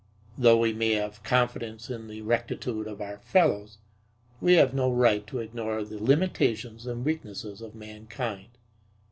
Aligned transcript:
Though 0.35 0.57
we 0.57 0.73
may 0.73 0.93
have 0.93 1.21
confidence 1.21 1.91
in 1.91 2.07
the 2.07 2.23
rectitude 2.23 2.87
of 2.87 3.01
our 3.01 3.19
fellows, 3.19 3.77
we 4.41 4.55
have 4.55 4.73
no 4.73 4.91
right 4.91 5.27
to 5.27 5.37
ignore 5.37 5.83
the 5.83 6.03
limitations 6.03 6.87
and 6.87 7.05
weaknesses 7.05 7.61
of 7.61 7.75
mankind. 7.75 8.49